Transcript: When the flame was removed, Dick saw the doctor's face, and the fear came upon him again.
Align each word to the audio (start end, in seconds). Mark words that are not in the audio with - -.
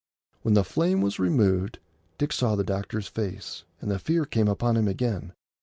When 0.41 0.55
the 0.55 0.63
flame 0.63 1.01
was 1.01 1.19
removed, 1.19 1.77
Dick 2.17 2.33
saw 2.33 2.55
the 2.55 2.63
doctor's 2.63 3.05
face, 3.07 3.65
and 3.79 3.91
the 3.91 3.99
fear 3.99 4.25
came 4.25 4.47
upon 4.47 4.75
him 4.75 4.87
again. 4.87 5.31